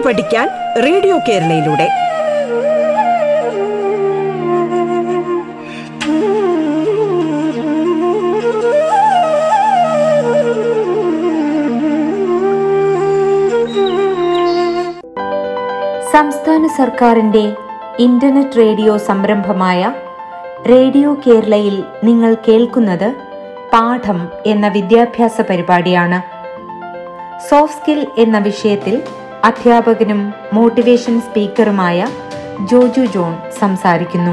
പാട്ട് 0.00 0.20
പഠിക്കാൻ 0.20 0.48
റേഡിയോ 0.82 1.16
കേരളയിലൂടെ. 1.28 1.86
സംസ്ഥാന 16.12 16.66
സർക്കാരിന്റെ 16.66 17.52
ഇന്റർനെറ്റ് 17.98 18.58
റേഡിയോ 18.58 18.96
സംരംഭമായ 18.96 19.92
റേഡിയോ 20.68 21.14
കേരളയിൽ 21.14 21.84
നിങ്ങൾ 22.04 22.36
കേൾക്കുന്നത് 22.48 23.08
പാഠം 23.72 24.28
എന്ന 24.46 24.68
വിദ്യാഭ്യാസ 24.68 25.40
പരിപാടിയാണ്. 25.40 26.20
സോഫ്റ്റ് 27.50 27.80
സ്കിൽ 27.80 28.06
എന്ന 28.18 28.38
വിഷയത്തിൽ 28.38 29.02
അധ്യാപകനും 29.44 30.32
മോട്ടിവേഷൻ 30.52 31.20
സ്പീക്കറുമായ 31.20 32.06
ജോജു 32.70 33.00
ജോൺ 33.00 33.36
സംസാരിക്കുന്നു. 33.60 34.30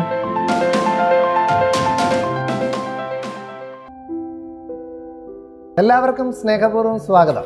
എല്ലാവർക്കും 5.80 6.34
സ്നേഹപൂർവം 6.34 7.00
സ്വാഗതം. 7.00 7.44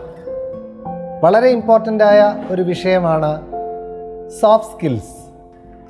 വളരെ 1.21 1.47
ഇമ്പോർട്ടന്റ് 1.47 2.03
ആയ 2.03 2.35
ഒരു 2.49 2.61
വിഷയമാണ് 2.61 3.41
സോഫ്റ്റ് 4.41 4.75
സ്കിൽസ് 4.75 5.13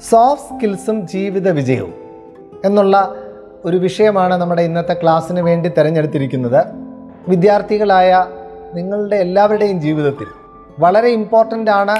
സോഫ്റ്റ് 0.10 0.56
സ്കിൽസും 0.56 1.08
ജീവിത 1.08 1.50
വിജയവും 1.50 1.94
എന്നുള്ള 2.66 3.16
ഒരു 3.66 3.78
വിഷയമാണ് 3.78 4.34
നമ്മുടെ 4.34 4.62
ഇന്നത്തെ 4.62 4.94
ക്ലാസ്സിന് 4.94 5.40
വേണ്ടി 5.40 5.70
തിരഞ്ഞെടുത്തിരിക്കുന്നത്. 5.70 6.66
വിദ്യാർത്ഥികളായ 7.28 8.26
നിങ്ങളുടെ 8.74 9.16
എല്ലാവരുടെയും 9.16 9.82
ജീവിതത്തിൽ 9.82 10.41
വളരെ 10.80 11.08
ഇമ്പോർട്ടന്റ് 11.08 11.72
ആണ് 11.72 11.96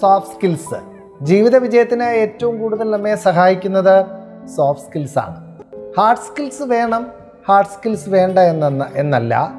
സോഫ്റ്റ് 0.00 0.34
സ്കിൽസ് 0.34 0.74
ജീവിത 1.22 1.56
വിജയത്തിന് 1.56 2.02
ഏറ്റവും 2.02 2.60
കൂടുതൽ 2.60 2.90
നമ്മെ 2.90 3.14
സഹായിക്കുന്നത് 3.14 4.06
സോഫ്റ്റ് 4.46 4.86
സ്കിൽസ് 4.86 5.18
ആണ്. 5.18 5.58
ഹാർഡ് 5.98 6.18
സ്കിൽസ് 6.18 6.62
വേണം 6.62 7.06
ഹാർഡ് 7.48 7.66
സ്കിൽസ് 7.66 8.08
വേണ്ട 8.08 8.38
എന്ന 8.38 8.90
എന്നല്ല 8.94 9.52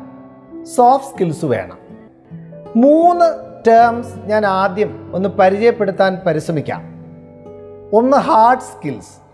സോഫ്റ്റ് 0.63 1.13
സ്കിൽസ് 1.13 1.45
വേണം. 1.45 1.77
മൂന്ന് 2.75 3.25
ടേംസ് 3.67 4.19
ഞാൻ 4.25 4.45
ആദ്യം 4.45 5.11
ഒന്ന് 5.13 5.29
പരിചയപ്പെടുത്താൻ 5.29 6.21
പരിശ്രമിക്കാം. 6.25 6.81
ഒന്ന് 7.93 8.17
ഹാർഡ് 8.17 8.59
സ്കിൽസ് 8.59 9.25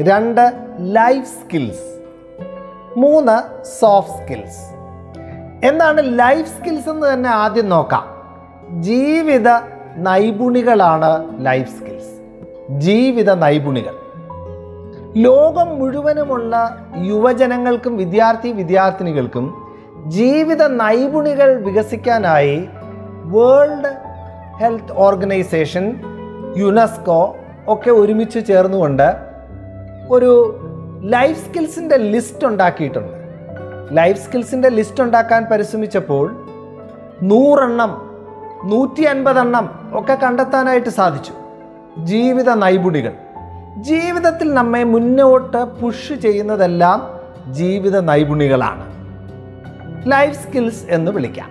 രണ്ട് 0.00 0.52
ലൈഫ് 0.78 1.26
സ്കിൽസ് 1.26 2.00
മൂന്ന് 2.96 3.64
സോഫ്റ്റ് 3.64 4.16
സ്കിൽസ് 4.16 4.76
എന്താണ് 5.66 6.18
ലൈഫ് 6.18 6.58
സ്കിൽസ് 6.58 6.88
എന്ന് 6.88 7.12
തന്നെ 7.12 7.28
ആദ്യം 7.28 7.68
നോക്കാം. 7.68 8.15
ജീവിത 8.80 9.48
നൈപുണികളാണ് 9.96 11.26
ലൈഫ് 11.46 11.70
സ്കിൽസ് 11.70 12.12
ജീവിത 12.70 13.34
നൈപുണികൾ. 13.34 13.94
ലോകം 15.16 15.78
മുഴുവനുമുള്ള 15.78 16.78
യുവജനങ്ങൾക്കും 16.96 17.96
വിദ്യാർത്ഥി 17.96 18.48
വിദ്യാർത്ഥിനികൾക്കും 18.48 19.54
ജീവിത 20.06 20.66
നൈപുണികൾ 20.66 21.62
വികസിക്കാനായി 21.62 22.68
വേൾഡ് 23.24 23.92
ഹെൽത്ത് 24.60 24.92
ഓർഗനൈസേഷൻ 24.92 26.00
യുനെസ്കോ 26.56 27.36
ഒക്കെ 27.68 27.90
ഒരുമിച്ച് 27.90 28.46
ചേർന്നുകൊണ്ട് 28.46 29.16
ഒരു 30.10 30.58
ലൈഫ് 31.02 31.44
സ്കിൽസിന്റെ 31.44 31.96
ലിസ്റ്റ് 31.96 32.46
ഉണ്ടാക്കിയിട്ടുണ്ട്. 32.46 33.12
ലൈഫ് 33.92 34.18
സ്കിൽസിന്റെ 34.18 34.68
ലിസ്റ്റ് 34.68 35.02
ഉണ്ടാക്കാൻ 35.02 35.44
പരിശ്രമിച്ചപ്പോൾ 35.44 36.36
നൂറെണ്ണം 37.22 38.05
നൂറ്റി 38.64 39.02
അൻപതെണ്ണം 39.02 39.90
ഒക്കെ 39.92 40.14
കണ്ടെത്താനായിട്ട് 40.14 40.88
സാധിച്ചു. 40.88 41.32
ജീവിത 41.98 42.54
നൈപുണികൾ. 42.54 43.12
ജീവിതത്തിൽ 43.76 44.54
നമ്മെ 44.54 44.84
മുന്നോട്ട് 44.84 45.64
പുഷ് 45.64 46.12
ചെയ്യുന്നതെല്ലാം 46.12 47.20
ജീവിത 47.52 48.00
നൈപുണികളാണ്. 48.00 48.86
ലൈഫ് 50.12 50.46
സ്കിൽസ് 50.46 50.84
എന്ന് 50.88 51.10
വിളിക്കാം. 51.10 51.50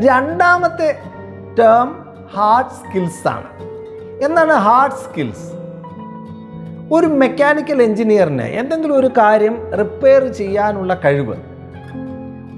രണ്ടാമത്തെ 0.00 0.98
ടേം 1.58 2.06
ഹാർഡ് 2.34 2.66
സ്കിൽസ് 2.66 3.28
ആണ്. 3.28 3.46
എന്താണ് 4.24 4.52
ഹാർഡ് 4.52 4.92
സ്കിൽസ് 4.92 5.52
ഒരു 6.92 7.06
മെക്കാനിക്കൽ 7.06 7.82
എഞ്ചിനീയറിന് 7.82 8.42
എന്തെങ്കിലും 8.42 8.96
ഒരു 8.96 9.06
കാര്യം 9.06 9.74
റിപ്പയർ 9.78 10.32
ചെയ്യാനുള്ള 10.32 10.94
കഴിവ്. 11.04 11.36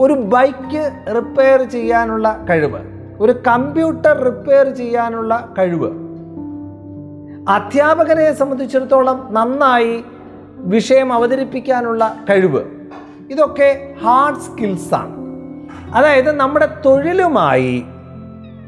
ഒരു 0.01 0.13
ബൈക്ക് 0.13 0.93
റിപ്പയർ 1.17 1.63
ചെയ്യാനുള്ള 1.63 2.45
കഴിവ്. 2.51 2.92
ഒരു 3.23 3.33
കമ്പ്യൂട്ടർ 3.47 4.25
റിപ്പയർ 4.25 4.69
ചെയ്യാനുള്ള 4.75 5.55
കഴിവ്. 5.59 5.91
അധ്യാപകനെ 7.49 8.33
സംബന്ധിച്ചിടത്തോളം 8.33 9.29
നന്നായി 9.31 10.05
വിഷയം 10.75 11.13
അവതരിപ്പിക്കാനുള്ള 11.13 12.25
കഴിവ്. 12.31 12.63
ഇതൊക്കെ 13.31 13.95
ഹാർഡ് 14.05 14.41
സ്കിൽസാണ് 14.41 15.17
അതായത് 15.95 16.31
നമ്മുടെ 16.33 16.69
തൊഴിലുമായി 16.87 17.85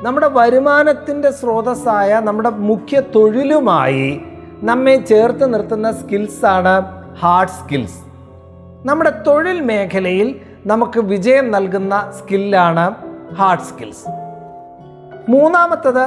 നമ്മുടെ 0.03 0.29
വരുമാനത്തിന്റെ 0.29 1.31
സ്രോതസ്സായ 1.31 2.21
നമ്മുടെ 2.21 2.49
മുഖ്യ 2.49 3.01
തൊഴിലുമായി 3.01 4.21
നമ്മെ 4.63 4.97
ചേർത്ത് 4.97 5.55
നിർത്തുന്ന 5.55 5.93
സ്കിൽസാണ് 5.93 6.75
ഹാർഡ് 7.21 7.57
സ്കിൽസ് 7.61 8.01
നമ്മുടെ 8.87 9.13
തൊഴിൽ 9.27 9.61
മേഖലയിൽ 9.61 10.41
നമുക്ക് 10.67 11.01
വിജയം 11.01 11.51
നൽകുന്ന 11.51 12.13
സ്കില്ലാണ് 12.19 12.95
ഹാർഡ് 13.35 13.61
സ്കിൽസ് 13.61 14.24
മൂന്നാമത്തത് 15.29 16.07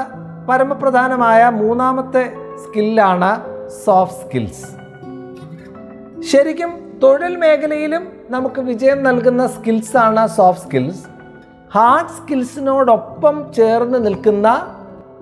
പരമപ്രധാനമായ 0.50 1.50
മൂന്നാമത്തെ 1.50 2.33
സ്കില്ലാണ് 2.63 3.41
സോഫ്റ്റ് 3.85 4.22
സ്കിൽസ്. 4.22 4.66
ശരിക്കും 6.22 7.00
തൊഴിൽ 7.03 7.35
മേഖലയിലും 7.35 8.07
നമുക്ക് 8.29 8.61
വിജയം 8.61 9.03
നൽകുന്ന 9.03 9.47
സ്കിൽസാണ് 9.47 10.28
സോഫ്റ്റ് 10.28 10.66
സ്കിൽസ്. 10.66 11.05
ഹാർഡ് 11.73 12.07
സ്കിൽസിനോടൊപ്പം 12.07 13.53
ചേർന്ന് 13.53 14.05
നിൽക്കുന്ന 14.05 14.73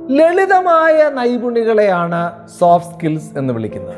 ലളിതമായ 0.09 1.09
നൈപുണികളെയാണ് 1.09 2.47
സോഫ്റ്റ് 2.59 2.93
സ്കിൽസ് 2.93 3.37
എന്ന് 3.37 3.53
വിളിക്കുന്നത്. 3.53 3.95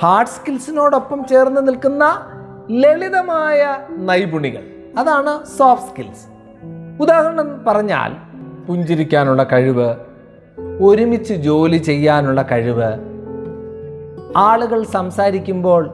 ഹാർഡ് 0.00 0.28
സ്കിൽസിനോടൊപ്പം 0.28 1.24
ചേർന്ന് 1.24 1.68
നിൽക്കുന്ന 1.68 2.26
ലളിതമായ 2.70 3.78
നൈപുണികൾ 3.90 4.62
അതാണ് 4.98 5.46
സോഫ്റ്റ് 5.46 5.90
സ്കിൽസ്. 5.90 6.26
ഉദാഹരണം 7.02 7.64
പറഞ്ഞാൽ 7.64 8.25
പുഞ്ചിരിക്കാനുള്ള 8.68 9.42
കഴിവ് 9.42 9.94
ഒരുമിച്ച് 10.80 11.34
ജോലി 11.34 11.76
ചെയ്യാനുള്ള 11.76 12.42
കഴിവ്. 12.42 12.92
ആളുകൾ 14.36 14.84
സംസാരിക്കുമ്പോൾ 14.84 15.90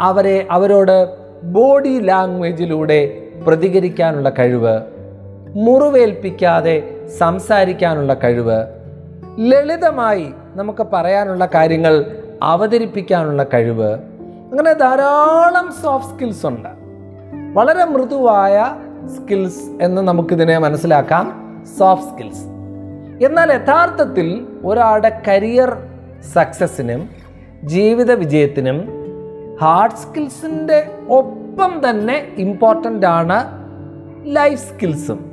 അവരെ 0.00 0.46
അവരോട് 0.50 1.08
ബോഡി 1.42 1.98
ലാംഗ്വേജിലൂടെ 2.00 3.22
പ്രതികരിക്കാനുള്ള 3.46 4.28
കഴിവ് 4.28 4.80
മുറിവേൽപ്പിക്കാതെ 5.56 7.06
സംസാരിക്കാനുള്ള 7.18 8.14
കഴിവ് 8.14 8.66
ലളിതമായി 9.38 10.32
നമുക്ക് 10.54 10.86
പറയാനുള്ള 10.92 11.48
കാര്യങ്ങൾ 11.54 12.04
അവതരിപ്പിക്കാനുള്ള 12.42 13.46
കഴിവ്. 13.54 13.94
അങ്ങനെ 14.50 14.72
ധാരാളം 14.72 15.72
സോഫ്റ്റ് 15.82 16.14
സ്കിൽസ് 16.14 16.46
ഉണ്ട്. 16.46 16.68
വളരെ 17.52 17.84
മൃദുവായ 17.84 18.74
സ്കിൽസ് 19.06 19.82
എന്ന് 19.82 20.02
നമുക്കിതിനെ 20.02 20.58
മനസ്സിലാക്കാം. 20.58 21.43
സോഫ്റ്റ് 21.64 22.10
സ്കിൽസ് 22.10 22.44
എന്നാൽ 23.24 23.52
യഥാർത്ഥത്തിൽ 23.52 24.46
ഒരാളുടെ 24.64 25.20
കരിയർ 25.28 25.70
സക്സസ്സിനും 26.34 27.08
ജീവിത 27.64 28.12
വിജയത്തിനും 28.12 28.78
ഹാർഡ് 29.60 29.96
സ്കിൽസിന്റെ 29.96 30.90
ഒപ്പം 31.08 31.80
തന്നെ 31.88 32.34
ഇമ്പോർട്ടന്റ് 32.36 33.06
ആണ് 33.06 33.38
ലൈഫ് 34.24 34.60
സ്കിൽസും 34.60 35.30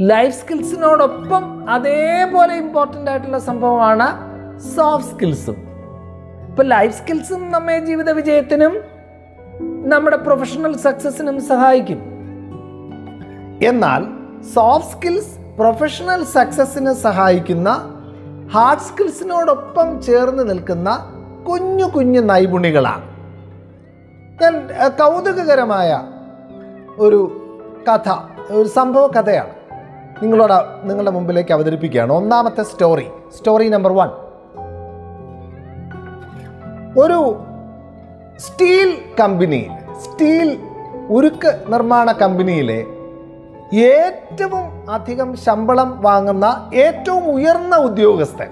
ലൈഫ് 0.00 0.34
സ്കിൽസിനോടൊപ്പം 0.34 1.68
അതേപോലെ 1.68 2.56
ഇമ്പോർട്ടന്റ് 2.56 3.10
ആയിട്ടുള്ള 3.10 3.38
സംഭവമാണ് 3.38 4.06
സോഫ്റ്റ് 4.76 5.10
സ്കിൽസും 5.10 5.58
ഇപ്പം 6.48 6.66
ലൈഫ് 6.66 6.94
സ്കിൽസും 6.94 7.50
നമ്മെ 7.50 7.78
ജീവിത 7.78 8.10
വിജയത്തിനും 8.10 8.72
നമ്മുടെ 9.88 10.16
പ്രൊഫഷണൽ 10.16 10.76
സക്സസ്സിനും 10.76 11.40
സഹായിക്കും. 11.40 12.00
എന്നാൽ 13.62 14.21
സോഫ്റ്റ് 14.42 14.90
സ്കിൽസ് 14.90 15.56
പ്രൊഫഷണൽ 15.58 16.24
സക്സസ്സിന് 16.24 16.92
സഹായിക്കുന്ന 16.92 17.70
ഹാർഡ് 18.52 18.80
സ്കിൽസിനോടൊപ്പം 18.80 20.02
ചേർന്ന് 20.02 20.50
നിൽക്കുന്ന 20.50 21.08
കുഞ്ഞു 21.48 21.84
കുഞ്ഞു 21.84 22.20
നൈപുണികളാണ് 22.20 23.02
ഞാൻ 24.42 24.68
കൗതുകകരമായ 24.88 26.02
ഒരു 26.98 27.42
കഥ 27.88 28.10
ഒരു 28.50 28.68
സംഭവ 28.68 29.06
കഥയാണ് 29.06 29.50
നിങ്ങളോട് 30.22 30.88
നിങ്ങളുടെ 30.88 31.10
മുമ്പിലേക്ക് 31.10 31.52
അവതരിപ്പിക്കുകയാണ്. 31.52 32.12
ഒന്നാമത്തെ 32.12 32.62
സ്റ്റോറി 32.62 33.06
സ്റ്റോറി 33.36 33.68
നമ്പർ 33.68 33.92
വൺ 33.92 34.08
ഒരു 37.00 37.36
സ്റ്റീൽ 38.38 38.98
കമ്പനിയിൽ 39.20 39.70
സ്റ്റീൽ 40.00 40.58
ഉരുക്ക് 41.10 41.62
നിർമ്മാണ 41.68 42.12
കമ്പനിയിലെ 42.12 42.86
ഏറ്റവും 43.74 44.90
അധികം 44.90 45.36
ശമ്പളം 45.36 46.02
വാങ്ങുന്ന 46.02 46.70
ഏറ്റവും 46.74 47.24
ഉയർന്ന 47.24 47.76
ഉദ്യോഗസ്ഥൻ. 47.76 48.50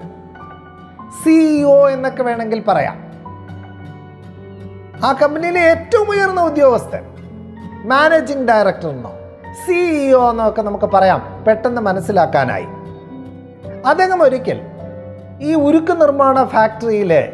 സിഇഒ 1.23 1.89
എന്നൊക്കെ 1.89 2.23
വേണമെങ്കിൽ 2.23 2.63
പറയാം. 2.67 3.11
ആ 5.05 5.13
കമ്പനിയിലെ 5.13 5.59
ഏറ്റവും 5.59 6.09
ഉയർന്ന 6.09 6.41
ഉദ്യോഗസ്ഥൻ. 6.41 7.03
മാനേജിംഗ് 7.87 8.47
ഡയറക്ടർ 8.47 8.89
എന്നോ 8.89 9.11
സിഇഒ 9.65 10.29
എന്നൊക്കെ 10.29 10.61
നമുക്ക് 10.61 10.85
പറയാം 10.85 11.43
പെട്ടെന്ന് 11.47 11.81
മനസ്സിലാക്കാനായി. 11.81 12.65
അദ്ദേഹം 13.85 14.23
ഒരിക്കൽ 14.23 14.61
ഈ 15.41 15.53
ഉരുക്ക് 15.53 16.01
നിർമ്മാണ 16.01 16.43
ഫാക്ടറിയിലെ 16.43 17.33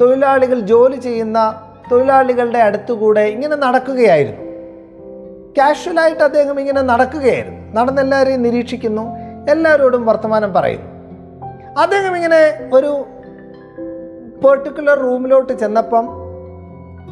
തൊഴിലാളികൾ 0.00 0.60
ജോലി 0.60 0.96
ചെയ്യുന്ന 0.96 1.60
തൊഴിലാളികളുടെ 1.92 2.58
അടുത്തുകൂടെ 2.58 3.20
ഇങ്ങനെ 3.20 3.56
നടക്കുകയായിരുന്നു. 3.56 4.43
കാഷ്വലായിട്ട് 5.58 6.22
അദ്ദേഹം 6.22 6.60
ഇങ്ങനെ 6.60 6.82
നടക്കുകയായിരുന്നു. 6.82 7.80
നടന്നെല്ലാവരെയും 7.80 8.42
നിരീക്ഷിക്കുന്നു. 8.42 9.16
എല്ലാവരോടും 9.50 10.06
വർത്തമാനം 10.06 10.52
പറയുന്നു. 10.52 10.86
അദ്ദേഹം 11.80 12.16
ഇങ്ങനെ 12.16 12.70
ഒരു 12.72 13.06
പെർട്ടിക്കുലർ 14.44 14.98
റൂമിലോട്ട് 14.98 15.52
ചെന്നപ്പം 15.52 16.08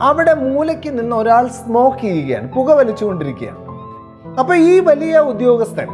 അവിടെ 0.02 0.34
മൂലയ്ക്ക് 0.34 0.98
നിന്ന് 0.98 1.16
ഒരാൾ 1.16 1.48
സ്മോക്ക് 1.48 1.98
ചെയ്യുകയാണ് 1.98 2.52
പുക 2.52 2.72
വലിച്ചുകൊണ്ടിരിക്കുകയാണ്. 2.72 3.58
അപ്പോൾ 4.38 4.56
ഈ 4.56 4.80
വലിയ 4.80 5.18
ഉദ്യോഗസ്ഥൻ 5.18 5.88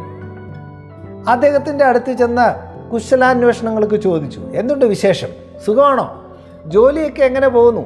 അദ്ദേഹത്തിന്റെ 1.28 1.84
അടുത്ത് 1.84 2.12
ചെന്ന് 2.12 2.68
കുശലാന്വേഷണങ്ങൾക്ക് 2.90 3.94
ചോദിച്ചു 3.94 4.40
എന്തുണ്ട് 4.40 4.84
വിശേഷം? 4.84 5.28
സുഖമാണോ? 5.66 6.36
ജോലിയൊക്കെ 6.66 7.24
എങ്ങനെ 7.24 7.48
പോകുന്നു? 7.48 7.80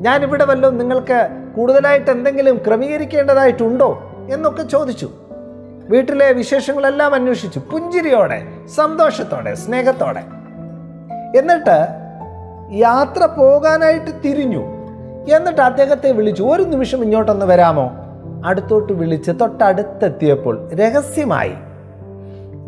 ഞാനിവിടെ 0.00 0.44
വല്ലതും 0.44 0.78
നിങ്ങൾക്ക് 0.78 1.43
കൂടുതലായിട്ട് 1.56 2.10
എന്തെങ്കിലും 2.10 2.60
ക്രമീകരിക്കേണ്ടതായിട്ടുണ്ടോ 2.66 4.12
എന്നൊക്കെ 4.32 4.62
ചോദിച്ചു. 4.62 5.10
വീട്ടിലെ 5.88 6.32
വിശേഷങ്ങളെല്ലാം 6.32 7.14
അന്വേഷിച്ചു. 7.14 7.58
പുഞ്ചിരിയോടെ 7.58 8.46
സന്തോഷത്തോടെ 8.74 9.54
സ്നേഹത്തോടെ. 9.54 10.22
എന്നിട്ട് 11.38 11.86
യാത്ര 12.72 13.24
പോകാനായിട്ട് 13.24 14.10
തിരിഞ്ഞു. 14.24 14.64
എന്നിട്ട് 15.36 15.60
അദ്ദേഹത്തെ 15.60 16.12
വിളിച്ചു 16.12 16.42
ഒരു 16.42 16.62
നിമിഷം 16.62 17.04
ഇങ്ങോട്ടൊന്ന് 17.04 17.46
വരാമോ? 17.46 17.92
അടുത്തോട്ട് 18.44 18.92
വിളിച്ച് 18.92 19.30
തൊട്ടടുത്തെത്തിയപ്പോൾ 19.30 20.70
രഹസ്യമായി 20.74 21.52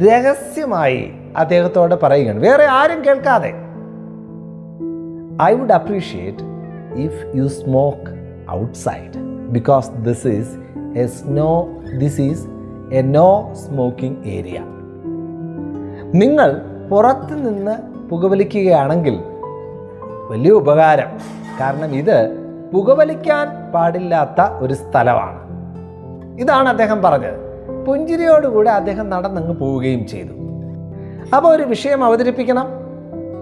രഹസ്യമായി 0.06 1.12
അദ്ദേഹത്തോട് 1.36 1.94
പറയുകയാണ്. 2.02 2.40
വേറെ 2.40 2.66
ആരും 2.66 3.04
കേൾക്കാതെ. 3.04 3.52
I 5.42 5.54
would 5.54 5.72
appreciate 5.72 6.38
if 6.96 7.36
you 7.36 7.46
smoke 7.46 8.15
outside 8.50 9.19
because 9.48 9.90
this 9.90 10.26
is 10.26 10.56
a 10.98 11.06
snow 11.06 11.69
this 11.98 12.20
is 12.20 12.46
a 12.93 13.02
no 13.02 13.54
smoking 13.54 14.28
area 14.28 14.60
നിങ്ങൾ 16.14 16.62
പുറത്ത് 16.90 17.48
നിന്ന് 17.48 18.06
പുകവലിക്കുകയാണെങ്കിൽ 18.08 19.20
വലിയ 20.31 20.50
ഉപകാരം. 20.50 21.08
കാരണം 21.60 21.94
ഇത് 21.94 22.37
പുകവലിക്കാൻ 22.75 23.72
പാടില്ലാത്ത 23.72 24.40
ഒരു 24.40 24.75
സ്ഥലമാണ്. 24.75 25.46
ഇതാണ് 26.40 26.69
അദ്ദേഹം 26.69 27.02
പറഞ്ഞത്. 27.02 27.46
പുഞ്ചിരിയോടുകൂടെ 27.87 28.70
അദ്ദേഹം 28.70 29.10
നടന്നങ്ങ് 29.10 29.56
പോവുകയും 29.56 30.06
ചെയ്തു. 30.06 30.32
അപ്പോൾ 31.37 31.48
ഒരു 31.48 31.62
വിഷയം 31.62 32.04
അവതരിപ്പിക്കണം. 32.04 32.66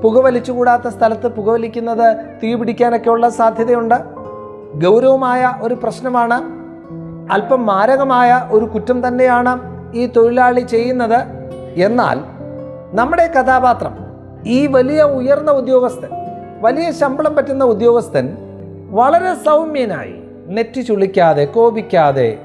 പുകവലിച്ചുകൂടാത്ത 0.03 0.89
സ്ഥലത്ത് 0.89 1.29
പുകവലിക്കുന്നത് 1.29 2.17
തീ 2.43 2.55
പിടിക്കാനൊക്കെ 2.55 3.11
ഉള്ള 3.11 3.29
സാധ്യതയുണ്ട്. 3.29 4.14
ഗൗരവമായ 4.83 5.55
ഒരു 5.61 5.75
പ്രശ്നമാണ്. 5.75 6.39
അല്പം 7.33 7.67
മാരകമായ 7.67 8.49
ഒരു 8.51 8.65
കുറ്റം 8.65 9.09
തന്നെയാണ് 9.09 9.53
ഈ 9.95 10.07
തൊഴിലാളി 10.07 10.61
ചെയ്യുന്നത്. 10.61 11.19
എന്നാൽ 11.77 12.21
നമ്മുടെ 12.93 13.27
കഥാപാത്രം 13.27 13.95
ഈ 14.47 14.67
വലിയ 14.67 15.03
ഉയർന്ന 15.03 15.51
ഉദ്യോഗസ്ഥൻ 15.51 16.09
വലിയ 16.61 16.91
ശമ്പളം 16.91 17.35
പറ്റുന്ന 17.35 17.65
ഉദ്യോഗസ്ഥൻ 17.65 18.37
വളരെ 18.91 19.35
സൗമ്യനായി 19.35 20.15
നെറ്റി 20.47 20.81
ചുളിക്കാതെ 20.81 21.45
കോപിക്കാതെ 21.45 22.39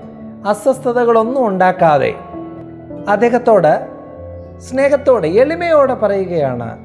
അസ്വസ്ഥതകളൊന്നും 0.47 1.47
ഉണ്ടാക്കാതെ 1.47 2.13
അദ്ദേഹത്തോട് 3.09 3.87
സ്നേഹത്തോടെ 4.59 5.27
എളിമയോടെ 5.27 5.93
പറയുകയാണ് 5.93 6.79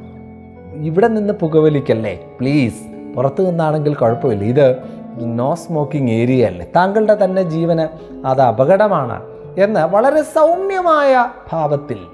ഇവിടെ 0.85 1.09
നിന്ന് 1.09 1.35
പുകവലിക്കല്ലേ? 1.35 2.21
പ്ലീസ് 2.41 3.13
പുറത്തു 3.17 3.43
നിന്നാണെങ്കിൽ 3.43 3.95
കുഴപ്പമില്ല. 3.95 4.45
ഇത് 4.45 4.77
നോ 5.21 5.55
സ്മോക്കിംഗ് 5.55 6.11
ഏരിയ 6.13 6.47
അല്ലേ? 6.47 6.67
താങ്കളുടെ 6.77 7.25
തന്നെ 7.25 7.43
ജീവന് 7.43 7.89
അത് 8.27 8.41
അപകടമാണ് 8.41 9.23
എന്ന് 9.61 9.81
വളരെ 9.81 10.23
സൗമ്യമായ 10.23 11.31
ഭാവത്തിൽ 11.53 12.07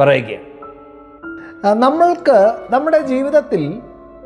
പറയുകയാണ്. 0.00 0.44
ആ, 1.66 1.74
നമ്മൾക്ക് 1.74 2.52
നമ്മുടെ 2.70 2.98
ജീവിതത്തിൽ 2.98 3.80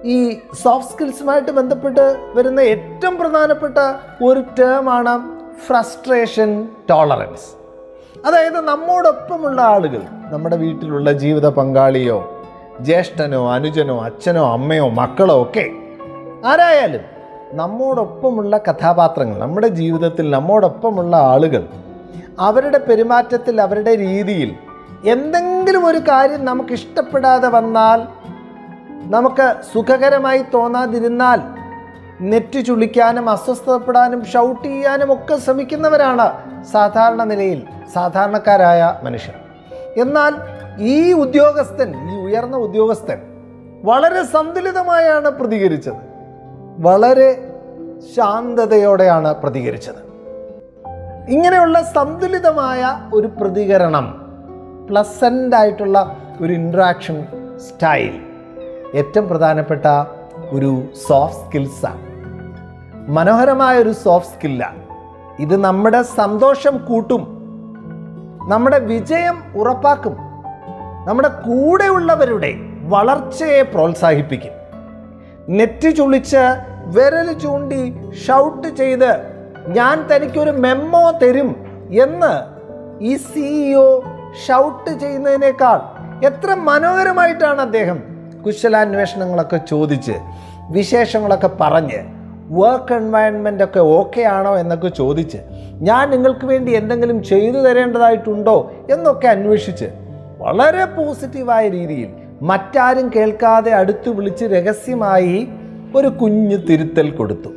ഈ 0.05 0.39
സോഫ്റ്റ് 0.63 0.93
സ്കിൽസുമായിട്ട് 0.93 1.51
ബന്ധപ്പെട്ട് 1.51 2.17
വരുന്ന 2.35 2.61
ഏറ്റവും 2.61 3.17
പ്രധാനപ്പെട്ട 3.17 3.79
ഒരു 4.25 4.41
ടേമാണ് 4.41 5.39
ഫ്രസ്ട്രേഷൻ 5.67 6.69
ടോളറൻസ് 6.91 7.59
അതായത് 8.27 8.61
നമ്മോടൊപ്പമുള്ള 8.61 9.61
ആളുകൾ 9.63 10.03
നമ്മുടെ 10.33 10.57
വീട്ടിലുള്ള 10.57 11.13
ജീവിത 11.13 11.49
പങ്കാളിയോ 11.49 12.35
ജ്യേഷ്ഠനോ 12.81 13.53
അനുജനോ 13.53 14.01
അച്ഛനോ 14.05 14.53
അമ്മയോ 14.53 14.89
മക്കളോ 14.89 15.43
ഒക്കെ 15.43 15.71
ആരായാലും 16.45 17.18
നമ്മോടൊപ്പമുള്ള 17.53 18.59
കഥാപാത്രങ്ങൾ 18.59 19.39
നമ്മുടെ 19.39 19.69
ജീവിതത്തിൽ 19.69 20.31
നമ്മോടൊപ്പമുള്ള 20.31 21.17
ആളുകൾ 21.17 21.69
അവരുടെ 22.39 22.79
പെരുമാറ്റത്തിൽ 22.79 23.61
അവരുടെ 23.61 23.97
രീതിയിൽ 23.97 24.55
എന്തെങ്കിലും 25.05 25.87
ഒരു 25.87 25.99
കാര്യം 25.99 26.45
നമുക്ക് 26.45 26.73
ഇഷ്ടപ്പെടാതെ 26.73 27.49
വന്നാൽ 27.49 28.01
നമുക്ക് 29.05 29.57
സുഖകരമായി 29.75 30.45
തോന്നാതിരുന്നാൽ 30.55 31.41
നെറ്റ് 32.21 32.67
ചുളിക്കാനും 32.67 33.31
അസ്വസ്ഥപ്പെടാനും 33.31 34.25
ഷൗട്ട് 34.25 34.65
ചെയ്യാനും 34.65 35.13
ഒക്കെ 35.13 35.37
ശ്രമിക്കുന്നവരാണ് 35.37 36.33
സാധാരണ 36.73 37.23
നിലയിൽ 37.23 37.63
സാധാരണക്കാരായ 37.95 38.99
മനുഷ്യർ. 39.03 39.35
എന്നാൽ 39.97 40.35
ഈ 40.79 41.13
ഉദ്യോഗസ്ഥൻ 41.13 42.11
ഈ 42.11 42.17
ഉയർന്ന 42.27 42.57
ഉദ്യോഗസ്ഥൻ 42.57 43.19
വളരെ 43.85 44.23
സന്തുലിതമായാണ് 44.23 45.31
പ്രതികരിച്ചത്. 45.31 46.08
വളരെ 46.79 47.29
ശാന്തതയോടെയാണ് 48.17 49.35
പ്രതികരിച്ചത്. 49.35 50.01
ഇങ്ങനെയുള്ള 51.29 51.83
സന്തുലിതമായ 51.83 53.01
ഒരു 53.15 53.27
പ്രതികരണം 53.27 54.07
പ്ലസന്റ് 54.91 55.57
ആയിട്ടുള്ള 55.57 56.17
ഒരു 56.41 56.53
ഇൻട്രാക്ഷൻ 56.53 57.27
സ്റ്റൈൽ 57.69 58.15
ഏറ്റവും 58.95 59.29
പ്രധാനപ്പെട്ട 59.29 59.87
ഒരു 60.51 60.83
സോഫ്റ്റ് 61.09 61.45
സ്കിൽസാണ് 61.47 62.05
മനോഹരമായ 63.09 63.79
ഒരു 63.79 63.93
സോഫ്റ്റ് 63.93 64.35
സ്കില്ലാണ് 64.35 64.81
ഇത് 65.41 65.57
നമ്മുടെ 65.65 66.03
സന്തോഷം 66.03 66.77
കൂട്ടും 66.79 67.23
നമ്മുടെ 68.49 68.79
വിജയം 68.79 69.37
ഉറപ്പാക്കും 69.57 70.17
നമ്മുടെ 71.09 71.29
കൂടെയുള്ളവരുടെ 71.29 72.55
വളർച്ചയെ 72.89 73.63
പ്രോത്സാഹിപ്പിക്കും. 73.63 74.58
നെറ്റ് 75.49 75.97
ചുളിച്ച് 75.97 76.43
വിരൽ 76.87 77.33
ചൂണ്ടി 77.33 77.95
ഷൗട്ട് 78.27 78.69
ചെയ്ത് 78.77 79.11
ഞാൻ 79.69 80.09
തനിക്കൊരു 80.13 80.51
മെമ്മോ 80.51 81.11
തരും 81.11 81.57
എന്ന് 82.03 82.33
ഈ 83.05 83.17
സിഇഒ 83.17 84.03
ഷൗട്ട് 84.47 84.91
ചെയ്യുന്നതിനേക്കാൾ 84.91 85.81
എത്ര 86.27 86.55
മനോഹരമായിട്ടാണ് 86.55 87.61
അദ്ദേഹം 87.61 88.03
കുശലാന്വേഷണങ്ങളൊക്കെ 88.47 89.57
ചോദിച്ച് 89.57 90.13
വിശേഷങ്ങളൊക്കെ 90.71 91.51
പറഞ്ഞ് 91.61 92.01
വർക്ക് 92.51 92.95
എൻവയൺമെന്റ് 92.95 93.65
ഒക്കെ 93.65 93.81
ഓക്കെ 93.81 94.21
ആണോ 94.21 94.59
എന്നൊക്കെ 94.59 94.89
ചോദിച്ച് 94.89 95.39
ഞാൻ 95.81 96.11
നിങ്ങൾക്ക് 96.11 96.47
വേണ്ടി 96.47 96.73
എന്തെങ്കിലും 96.73 97.23
ചെയ്തു 97.23 97.59
തരേണ്ടതായിട്ടുണ്ടോ 97.59 98.71
എന്നൊക്കെ 98.91 99.27
അന്വേഷിച്ച് 99.27 99.89
വളരെ 100.39 100.85
പോസിറ്റീവായ 100.85 101.69
രീതിയിൽ 101.69 102.11
മറ്റാരും 102.43 103.11
കേൾക്കാതെ 103.17 103.73
അടുത്തു 103.73 104.11
വിളിച്ച് 104.11 104.45
രഹസ്യമായി 104.45 105.49
ഒരു 105.97 106.09
കുഞ്ഞു 106.09 106.57
തിരുത്തൽ 106.57 107.11
കൊടുത്തു. 107.11 107.49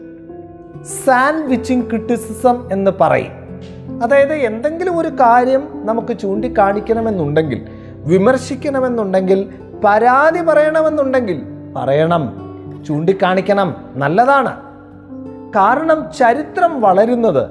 സാൻഡ്വിച്ചിങ് 1.06 1.90
ക്രിറ്റിസിസം 1.90 2.70
എന്ന് 2.72 2.92
പറയും. 3.00 3.32
അതായത് 4.02 4.34
എന്തെങ്കിലും 4.34 4.98
ഒരു 4.98 5.08
കാര്യം 5.08 5.68
നമുക്ക് 5.74 6.18
ചൂണ്ടിക്കാണിക്കണമെന്നുണ്ടെങ്കിൽ 6.18 7.62
വിമർശിക്കണമെന്നുണ്ടെങ്കിൽ 7.96 9.50
പരാതി 9.86 10.42
പറയണമെന്നുണ്ടെങ്കിൽ 10.42 11.42
പറയണം 11.76 12.34
ചൂണ്ടിക്കാണിക്കണം 12.88 13.76
നല്ലതാണ്. 13.96 14.58
കാരണം 15.56 16.12
ചരിത്രം 16.20 16.82
വളരുന്നത് 16.82 17.50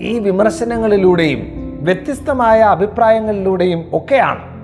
ഈ 0.00 0.18
വിമർശനങ്ങളിലൂടെയും 0.18 1.46
വ്യത്യസ്തമായ 1.80 2.60
അഭിപ്രായങ്ങളിലൂടെയും 2.60 3.84
ഒക്കെയാണ്. 3.92 4.57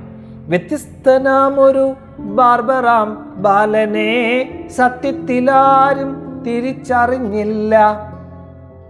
വ്യത്യസ്തനാമൊരു 0.49 1.95
ബാർബറാം 2.19 3.35
ബാലനെ 3.43 4.69
സത്യത്തിലാരും 4.77 6.43
തിരിച്ചറിഞ്ഞില്ല. 6.47 7.79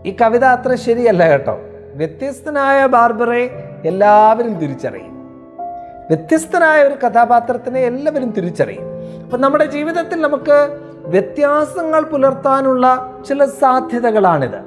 ഈ 0.06 0.16
കവിത 0.22 0.44
അത്ര 0.44 0.74
ശരിയല്ല 0.74 1.28
കേട്ടോ. 1.28 1.58
വ്യത്യസ്തനായ 1.94 2.86
ബാർബറെ 2.86 3.72
എല്ലാവരും 3.84 4.58
തിരിച്ചറിയും. 4.58 5.14
വ്യത്യസ്തനായ 6.08 6.82
ഒരു 6.82 7.06
കഥാപാത്രത്തിനെ 7.06 7.80
എല്ലാവരും 7.80 8.30
തിരിച്ചറിയും. 8.30 8.82
അപ്പം 9.24 9.40
നമ്മുടെ 9.40 9.64
ജീവിതത്തിൽ 9.64 10.20
നമുക്ക് 10.20 10.78
വ്യത്യാസങ്ങൾ 11.06 12.00
പുലർത്താനുള്ള 12.00 13.12
ചില 13.28 13.44
സാധ്യതകളാണിത്. 13.44 14.58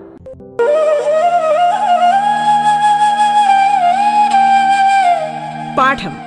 പാഠം. 5.77 6.26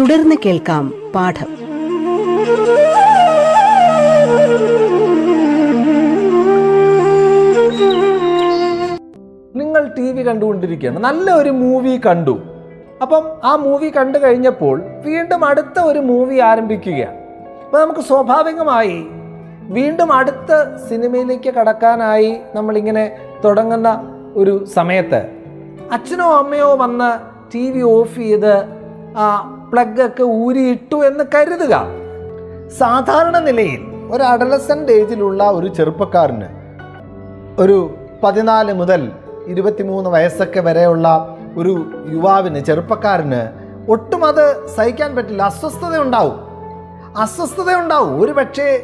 തുടർന്ന് 0.00 0.36
കേൾക്കാം 0.46 0.94
പാഠം. 1.14 1.46
നിങ്ങൾ 9.56 9.94
ടി 9.98 10.12
വി 10.12 10.22
കണ്ടുകൊണ്ടിരിക്കുകയാണ്. 10.22 11.04
നല്ല 11.04 11.30
ഒരു 11.30 11.50
മൂവി 11.50 12.00
കണ്ടു. 12.06 12.40
അപ്പം 13.02 13.30
ആ 13.44 13.56
മൂവി 13.56 13.92
കണ്ടു 13.96 14.18
കഴിഞ്ഞപ്പോൾ 14.18 14.82
വീണ്ടും 15.04 15.44
അടുത്ത 15.44 15.80
ഒരു 15.80 15.98
മൂവി 15.98 16.38
ആരംഭിക്കുകയാണ്. 16.38 17.16
അപ്പം 17.64 17.80
നമുക്ക് 17.80 18.00
സ്വാഭാവികമായി 18.00 19.06
വീണ്ടും 19.62 20.12
അടുത്ത 20.12 20.52
സിനിമയിലേക്ക് 20.88 21.54
കടക്കാനായി 21.54 22.36
നമ്മളിങ്ങനെ 22.54 23.16
തുടങ്ങുന്ന 23.44 24.12
ഒരു 24.36 24.64
സമയത്ത് 24.64 25.26
അച്ഛനോ 25.92 26.36
അമ്മയോ 26.36 26.74
വന്ന് 26.74 27.10
ടി 27.54 27.70
വി 27.70 27.82
ഓഫ് 27.82 28.16
ചെയ്ത് 28.16 28.54
ആ 29.16 29.52
പ്ലഗൊക്കെ 29.72 30.22
ഊരിയിട്ടു 30.22 31.04
എന്ന് 31.04 31.24
കരുതുക. 31.34 31.84
സാധാരണ 32.78 33.38
നിലയിൽ 33.38 33.80
ഒരു 34.10 34.22
അഡലസന്റ് 34.22 34.92
ഏജിലുള്ള 34.92 35.50
ഒരു 35.50 35.66
ചെറുപ്പക്കാരന് 35.66 36.44
ഒരു 37.58 37.94
പതിനാല് 38.22 38.72
മുതൽ 38.72 39.12
ഇരുപത്തിമൂന്ന് 39.46 40.10
വയസ്സൊക്കെ 40.10 40.60
വരെയുള്ള 40.60 41.36
ഒരു 41.56 42.04
യുവാവിന് 42.08 42.60
ചെറുപ്പക്കാരന് 42.60 43.66
ഒട്ടും 43.90 44.24
അത് 44.24 44.66
സഹിക്കാൻ 44.66 45.14
പറ്റില്ല. 45.14 45.42
അസ്വസ്ഥത 45.42 45.98
ഉണ്ടാവും 45.98 46.36
അസ്വസ്ഥത 47.16 47.74
ഉണ്ടാവും 47.74 48.20
ഒരു 48.20 48.32
പക്ഷേ 48.32 48.82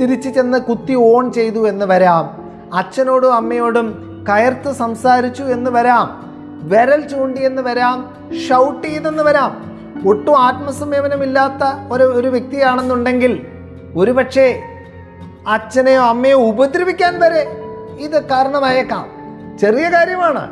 തിരിച്ചു 0.00 0.28
ചെന്ന് 0.28 0.58
കുത്തി 0.58 0.94
ഓൺ 0.94 1.32
ചെയ്തു 1.32 1.68
എന്ന് 1.68 1.86
വരാം. 1.86 2.50
അച്ഛനോടും 2.74 3.34
അമ്മയോടും 3.34 4.12
കയർത്ത് 4.28 4.72
സംസാരിച്ചു 4.72 5.42
എന്ന് 5.42 5.70
വരാം. 5.70 6.32
വിരൽ 6.62 7.00
ചൂണ്ടി 7.00 7.44
എന്ന് 7.44 7.62
വരാം. 7.62 8.16
ഷൗട്ട് 8.48 8.88
ചെയ്തെന്ന് 8.88 9.22
വരാം. 9.22 9.71
ഒട്ടും 10.06 10.38
ആത്മസംയമനമില്ലാത്ത 10.38 11.92
ഒരു 11.92 12.02
ഒരു 12.02 12.28
വ്യക്തിയാണെന്നുണ്ടെങ്കിൽ 12.28 13.46
ഒരുപക്ഷേ 13.96 14.62
അച്ഛനെയോ 15.48 16.02
അമ്മയോ 16.02 16.38
ഉപദ്രവിക്കാൻ 16.38 17.20
വരെ 17.20 17.56
ഇത് 17.98 18.28
കാരണമായേക്കാം. 18.28 19.10
ചെറിയ 19.58 19.88
കാര്യമാണ് 19.88 20.50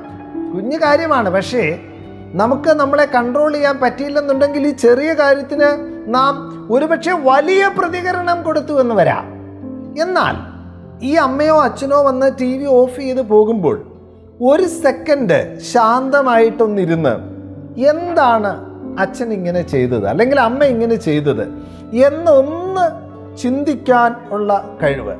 കുഞ്ഞു 0.54 0.76
കാര്യമാണ്. 0.76 1.30
പക്ഷേ 1.30 1.78
നമുക്ക് 2.33 2.69
നമ്മളെ 2.69 3.04
കൺട്രോൾ 3.04 3.52
ചെയ്യാൻ 3.52 3.78
പറ്റിയില്ലെന്നുണ്ടെങ്കിൽ 3.78 4.66
ഈ 4.66 4.71
ചെറിയ 4.71 5.12
കാര്യത്തിന് 5.12 5.95
നാം 6.14 6.66
ഒരുപക്ഷെ 6.71 7.12
വലിയ 7.12 7.71
പ്രതികരണം 7.78 8.42
കൊടുത്തു 8.42 8.80
എന്ന് 8.80 8.95
വരാം. 8.95 9.25
എന്നാൽ 10.02 10.35
ഈ 11.04 11.14
അമ്മയോ 11.14 11.61
അച്ഛനോ 11.61 12.02
വന്ന് 12.02 12.30
ടി 12.40 12.59
വി 12.59 12.64
ഓഫ് 12.64 13.00
ചെയ്ത് 13.00 13.23
പോകുമ്പോൾ 13.23 13.83
ഒരു 14.42 14.62
സെക്കൻഡ് 14.62 15.61
ശാന്തമായിട്ടൊന്നിരുന്ന് 15.61 17.14
എന്താണ് 17.80 18.70
അച്ഛൻ 18.99 19.33
ഇങ്ങനെ 19.33 19.63
ചെയ്തത് 19.63 20.09
അല്ലെങ്കിൽ 20.09 20.41
അമ്മ 20.41 20.65
ഇങ്ങനെ 20.65 20.95
ചെയ്തത് 20.95 21.43
എന്നൊന്ന് 22.07 23.11
ചിന്തിക്കാൻ 23.37 24.15
ഉള്ള 24.31 24.77
കഴിവ്. 24.83 25.15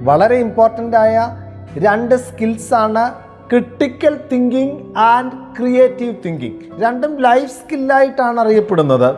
വളരെ 0.00 0.36
ഇമ്പോർട്ടന്റ് 0.36 0.96
ആയ 0.96 1.36
രണ്ട് 1.78 2.14
സ്കിൽസാണ് 2.14 3.12
critical 3.50 4.20
thinking 4.32 4.94
and 4.96 5.32
creative 5.32 6.14
thinking 6.26 6.82
രണ്ടും 6.82 7.20
ലൈഫ് 7.20 7.50
സ്കില്ലായിട്ടാണ് 7.50 8.40
അറിയപ്പെടുന്നത്. 8.40 9.14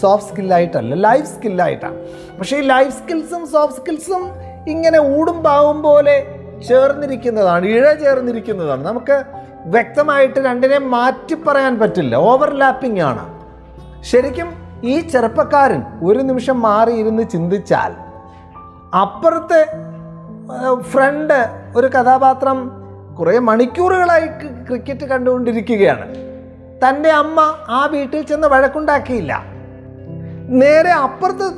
സോഫ്റ്റ് 0.00 0.30
സ്കില്ലായിട്ടല്ല 0.30 0.94
ലൈഫ് 0.94 1.26
സ്കില്ലായിട്ടാണ് 1.26 1.94
പക്ഷേ 2.38 2.56
ഈ 2.56 2.60
ലൈഫ് 2.60 2.90
സ്കിൽസും 2.90 3.46
സോഫ്റ്റ് 3.46 3.80
സ്കിൽസും 3.80 4.28
ഇങ്ങനെ 4.68 4.98
ഊടും 4.98 5.42
പാവും 5.42 5.82
പോലെ 5.82 6.26
ചേർന്നിരിക്കുന്നതാണ് 6.68 7.66
ഇഴ 7.66 7.92
ചേർന്നിരിക്കുന്നതാണ്. 7.94 8.84
നമുക്ക് 8.84 9.24
വ്യക്തമായിട്ട് 9.66 10.40
രണ്ടിനെ 10.40 10.78
മാറ്റി 10.78 11.34
പറയാൻ 11.34 11.78
പറ്റില്ല. 11.78 12.16
ഓവർലാപ്പിംഗ് 12.16 13.00
ആണ്. 13.00 13.35
ശരിക്കും 14.10 14.54
ഈ 14.84 15.00
ചെറുപ്പക്കാരൻ 15.00 15.82
ഒരു 16.04 16.18
നിമിഷം 16.18 16.60
മാറിയിരുന്ന് 16.60 17.22
ചിന്തിച്ചാൽ 17.22 17.94
അപ്പുറത്തെ 18.96 19.66
ഫ്രണ്ട് 20.80 21.38
ഒരു 21.76 21.86
കഥാപാത്രം 21.86 22.70
കുറേ 23.18 23.38
മണിക്കൂറുകളായി 23.38 24.26
ക്രിക്കറ്റ് 24.68 25.04
കണ്ടുകൊണ്ടിരിക്കുകയാണ്. 25.04 26.14
തന്റെ 26.82 27.10
അമ്മ 27.10 27.40
ആ 27.68 27.86
വീട്ടിൽ 27.86 28.22
ചെന്ന് 28.22 28.48
വഴക്കുണ്ടാക്കിയില്ല. 28.48 29.42
നേരെ 30.48 30.92
അപ്പുറത്തെ 30.92 31.48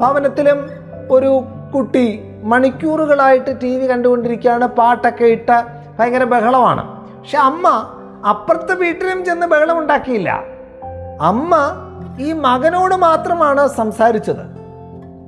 ഭവനത്തിലും 0.00 0.70
ഒരു 1.10 1.44
കുട്ടി 1.74 2.24
മണിക്കൂറുകളായിട്ട് 2.42 3.60
ടി 3.62 3.76
വി 3.76 3.86
കണ്ടുകൊണ്ടിരിക്കുകയാണ്. 3.86 4.66
പാട്ടൊക്കെ 4.66 5.24
ഇട്ട് 5.24 5.62
ഭയങ്കര 5.98 6.24
ബഹളമാണ്. 6.24 6.82
പക്ഷെ 7.18 7.38
അമ്മ 7.38 7.68
അപ്പുറത്തെ 8.28 8.74
വീട്ടിലും 8.74 9.24
ചെന്ന് 9.24 9.46
ബഹളം 9.46 9.78
ഉണ്ടാക്കിയില്ല 9.78 10.42
അമ്മ 11.20 11.54
ഈ 12.20 12.32
മകനോട് 12.32 12.94
മാത്രമാണ് 12.94 13.68
സംസാരിച്ചത്. 13.68 14.44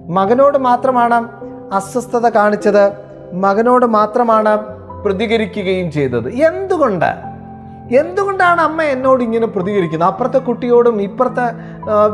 മകനോട് 0.08 0.58
മാത്രമാണ് 0.58 1.28
അസ്വസ്ഥത 1.72 2.28
കാണിച്ചത്. 2.28 2.92
മകനോട് 3.32 3.86
മാത്രമാണ് 3.86 4.58
പ്രതികരിക്കുകയും 5.04 5.92
ചെയ്തത്. 5.92 6.28
എന്തുകൊണ്ട്? 6.34 7.10
എന്തുകൊണ്ടാണ് 7.96 8.60
അമ്മ 8.60 8.82
എന്നോട് 8.82 9.22
ഇങ്ങനെ 9.22 9.46
പ്രതികരിക്കുന്നത്? 9.46 10.08
അപ്പുറത്തെ 10.08 10.38
കുട്ടിയോടും 10.38 11.02
ഇപ്പുറത്തെ 11.02 11.46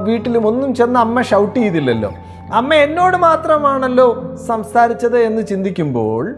വീട്ടിലും 0.08 0.46
ഒന്നും 0.46 0.74
ചെന്ന് 0.74 1.00
അമ്മ 1.00 1.22
ഷൗട്ട് 1.22 1.58
ചെയ്തില്ലല്ലോ. 1.58 2.12
അമ്മ 2.52 2.74
എന്നോട് 2.74 3.16
മാത്രമാണല്ലോ 3.16 4.36
സംസാരിച്ചത് 4.48 5.18
എന്ന് 5.18 5.42
ചിന്തിക്കുമ്പോൾ 5.42 6.36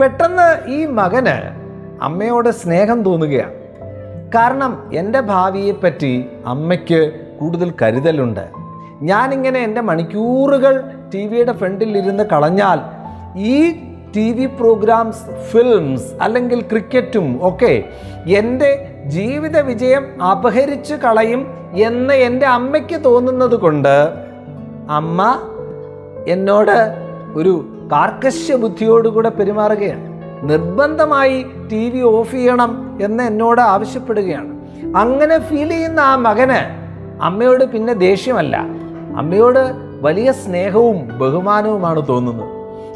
പെട്ടെന്ന് 0.00 0.70
ഈ 0.70 0.86
മകന് 0.86 1.36
അമ്മയോട് 2.02 2.48
സ്നേഹം 2.48 3.02
തോന്നുകയാണ്. 3.02 3.57
കാരണം 4.34 4.90
എന്റെ 4.92 5.20
ഭാവിയെപ്പറ്റി 5.20 6.24
അമ്മയ്ക്ക് 6.46 7.12
കൂടുതൽ 7.40 7.72
കരുതലുണ്ട്. 7.82 8.48
ഞാനിങ്ങനെ 9.02 9.60
എന്റെ 9.60 9.80
മണിക്കൂറുകൾ 9.80 10.82
ടി 11.14 11.26
വിയുടെ 11.26 11.52
ഫ്രണ്ടിൽ 11.52 11.98
ഇരുന്ന് 11.98 12.24
കളഞ്ഞാൽ 12.24 12.80
ഈ 13.36 13.72
ടി 14.16 14.32
വി 14.32 14.46
പ്രോഗ്രാംസ് 14.46 15.24
ഫിലിംസ് 15.50 16.14
അല്ലെങ്കിൽ 16.22 16.60
ക്രിക്കറ്റും 16.60 17.38
ഒക്കെ 17.42 17.84
എന്റെ 18.26 19.02
ജീവിത 19.06 19.58
വിജയം 19.60 20.22
അപഹരിച്ചു 20.22 20.94
കളയും 20.94 21.72
എന്ന് 21.74 22.14
എന്റെ 22.14 22.46
അമ്മയ്ക്ക് 22.46 23.04
തോന്നുന്നത് 23.04 23.56
കൊണ്ട് 23.56 24.12
അമ്മ 24.90 25.38
എന്നോട് 26.28 26.76
ഒരു 27.34 27.68
കാർക്കശ്യ 27.92 28.54
ബുദ്ധിയോടുകൂടെ 28.54 29.28
പെരുമാറുകയാണ്. 29.28 30.07
നിർബന്ധമായി 30.42 31.46
ടി 31.72 31.90
വി 31.90 32.00
ഓഫ് 32.00 32.32
ചെയ്യണം 32.32 32.98
എന്ന് 33.02 33.24
എന്നോട് 33.24 33.60
ആവശ്യപ്പെടുകയാണ്. 33.60 34.58
അങ്ങനെ 34.96 35.38
ഫീൽ 35.38 35.68
ചെയ്യുന്ന 35.68 36.00
ആ 36.00 36.16
മകന് 36.16 36.88
അമ്മയോട് 37.22 37.64
പിന്നെ 37.64 37.92
ദേഷ്യമല്ല. 37.92 38.56
അമ്മയോട് 39.16 39.72
വലിയ 40.00 40.32
സ്നേഹവും 40.32 41.18
ബഹുമാനവുമാണ് 41.18 42.08
തോന്നുന്നത്. 42.08 42.48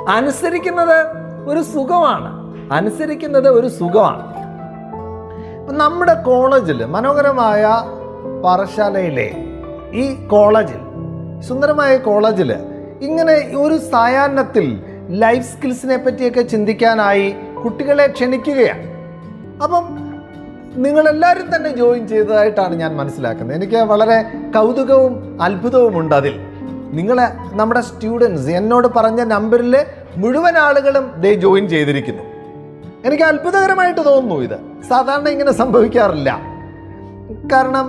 അനുസരിക്കുന്നത് 0.09 1.07
ഒരു 1.49 1.63
സുഖമാണ്. 1.63 2.55
അനുസരിക്കുന്നത് 2.73 3.49
ഒരു 3.49 3.67
സുഖമാണ്. 3.67 4.33
നമ്മുടെ 5.73 6.15
കോളേജിൽ 6.15 6.85
മനോഹരമായ 6.85 7.65
പാറശാലയിലെ 8.45 9.37
ഈ 9.93 10.29
കോളേജിൽ 10.29 10.79
സുന്ദരമായ 11.41 11.97
കോളേജിൽ 11.97 12.53
ഇങ്ങനെ 13.03 13.53
ഒരു 13.57 13.79
സായാഹ്നത്തിൽ 13.79 14.83
ലൈഫ് 15.13 15.57
സ്കിൽസിനെ 15.57 15.97
പറ്റിയൊക്കെ 15.97 16.43
ചിന്തിക്കാനായി 16.43 17.35
കുട്ടികളെ 17.65 18.07
ക്ഷണിക്കുകയാണ്. 18.07 18.83
അപ്പം 19.63 19.85
നിങ്ങളെല്ലാവരും 20.75 21.57
തന്നെ 21.57 21.77
ജോയിൻ 21.77 22.09
ചെയ്തതായിട്ടാണ് 22.09 22.75
ഞാൻ 22.75 22.97
മനസ്സിലാക്കുന്നത്. 22.97 23.57
എനിക്ക് 23.57 23.77
വളരെ 23.77 24.23
കൗതുകവും 24.55 25.43
അത്ഭുതവും 25.43 25.99
ഉണ്ട് 25.99 26.15
അതിൽ. 26.15 26.35
നിങ്ങൾ 26.93 27.19
നമ്മുടെ 27.53 27.81
സ്റ്റുഡൻസ് 27.81 28.51
എന്നോട് 28.51 28.89
പറഞ്ഞ 28.97 29.21
നമ്പറിൽ 29.25 29.77
മുഴുവൻ 30.17 30.59
ആളുകളും 30.59 31.13
ദേ 31.21 31.35
ജോയിൻ 31.35 31.69
ചെയ്തിരിക്കുന്നു. 31.69 32.23
എനിക്ക് 33.05 33.25
അത്ഭുതകരമായിട്ട് 33.25 34.01
തോന്നുന്നു 34.01 34.45
ഇത്. 34.45 34.59
സാധാരണ 34.89 35.29
ഇങ്ങനെ 35.29 35.53
സംഭവിക്കാറില്ല. 35.53 36.41
കാരണം 37.53 37.87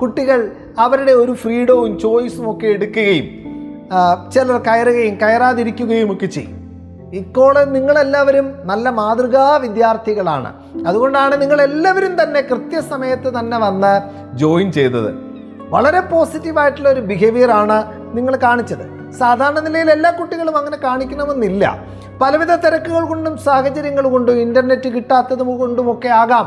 കുട്ടികൾ 0.00 0.50
അവരുടെ 0.78 1.12
ഒരു 1.12 1.32
ഫ്രീഡവും 1.32 1.98
ചോയ്സും 1.98 2.50
ഒക്കെ 2.50 2.66
എടുക്കുകയും 2.66 3.26
ചിലർ 4.32 4.58
കയറുകയും 4.58 5.14
കയറാതിരിക്കുകയും 5.22 6.12
ഒക്കെ 6.12 6.26
ചെയ്യും. 6.26 6.54
ഇക്കോളെ 7.12 7.64
നിങ്ങളെല്ലാവരും 7.64 8.52
നല്ല 8.64 8.90
മാതൃകാ 8.90 9.56
വിദ്യാർത്ഥികളാണ്. 9.56 10.50
അതുകൊണ്ടാണ് 10.86 11.40
നിങ്ങളെല്ലാവരും 11.40 12.22
തന്നെ 12.22 12.40
കൃത്യസമയത്ത് 12.40 13.38
തന്നെ 13.38 13.58
വന്ന് 13.58 13.92
ജോയിൻ 14.36 14.72
ചെയ്തത്. 14.72 15.10
വളരെ 15.68 16.00
പോസിറ്റീവായിട്ടുള്ള 16.00 16.88
ഒരു 16.88 17.00
ബിഹേവിയർ 17.00 17.50
ആണ് 17.50 17.78
നിങ്ങൾ 18.16 18.36
കാണിച്ചത്. 18.36 19.12
സാധാരണ 19.18 19.58
നിലയിൽ 19.58 19.90
എല്ലാ 19.90 20.10
കുട്ടികളും 20.10 20.56
അങ്ങനെ 20.56 20.76
കാണിക്കണമെന്നില്ല. 20.76 21.84
പലവിധ 22.22 22.54
തിരക്കുകൾ 22.54 23.04
കൊണ്ടും 23.04 23.38
സാഹചര്യങ്ങൾ 23.38 24.08
കൊണ്ടും 24.08 24.40
ഇന്റർനെറ്റ് 24.40 24.88
കൊണ്ടും 24.88 25.58
കൊണ്ടുമൊക്കെ 25.58 26.08
ആകാം. 26.08 26.46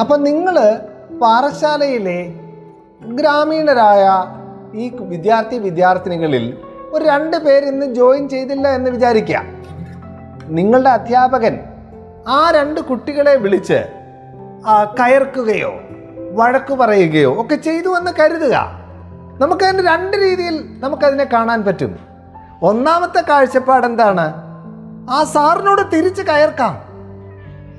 അപ്പം 0.00 0.22
നിങ്ങൾ 0.22 0.78
പാറശാലയിലെ 1.20 2.34
ഗ്രാമീണരായ 3.04 4.04
ഈ 4.74 4.96
വിദ്യാർത്ഥി 5.00 5.56
വിദ്യാർത്ഥിനികളിൽ 5.56 6.58
ഒരു 6.92 7.04
രണ്ട് 7.04 7.36
പേര് 7.36 7.64
ഇന്ന് 7.64 7.94
ജോയിൻ 7.94 8.28
ചെയ്തില്ല 8.28 8.68
എന്ന് 8.68 8.90
വിചാരിക്കുക. 8.90 9.42
നിങ്ങളുടെ 10.44 10.90
അധ്യാപകൻ 10.90 11.60
ആ 12.28 12.50
രണ്ട് 12.50 12.80
കുട്ടികളെ 12.80 13.34
വിളിച്ച് 13.34 13.86
കയർക്കുകയോ 15.00 15.72
വഴക്ക് 16.32 16.74
പറയുകയോ 16.74 17.40
ഒക്കെ 17.40 17.54
ചെയ്തു 17.54 17.88
എന്ന് 17.88 18.10
കരുതുക. 18.20 18.54
നമുക്കതിന് 19.38 19.86
രണ്ട് 19.86 20.16
രീതിയിൽ 20.16 20.64
നമുക്കതിനെ 20.80 21.24
കാണാൻ 21.24 21.64
പറ്റും. 21.64 21.98
ഒന്നാമത്തെ 22.62 23.20
കാഴ്ചപ്പാട് 23.20 23.86
എന്താണ്? 23.86 24.34
ആ 25.10 25.24
സാറിനോട് 25.24 25.96
തിരിച്ച് 25.96 26.22
കയർക്കാം. 26.22 26.80